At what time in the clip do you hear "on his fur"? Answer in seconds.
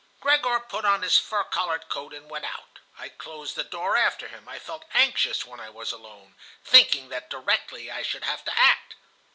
0.83-1.43